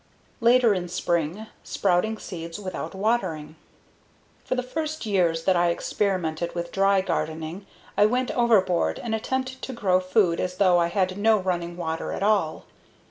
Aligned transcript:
Later 0.39 0.73
in 0.73 0.87
Spring: 0.87 1.45
Sprouting 1.63 2.17
Seeds 2.17 2.59
Without 2.59 2.95
Watering 2.95 3.55
For 4.43 4.55
the 4.55 4.63
first 4.63 5.05
years 5.05 5.43
that 5.43 5.55
I 5.55 5.69
experimented 5.69 6.55
with 6.55 6.71
dry 6.71 7.01
gardening 7.01 7.67
I 7.95 8.07
went 8.07 8.31
overboard 8.31 8.97
and 8.97 9.13
attempted 9.13 9.61
to 9.61 9.73
grow 9.73 9.99
food 9.99 10.39
as 10.39 10.57
though 10.57 10.79
I 10.79 10.87
had 10.87 11.19
no 11.19 11.37
running 11.37 11.77
water 11.77 12.11
at 12.13 12.23
all. 12.23 12.65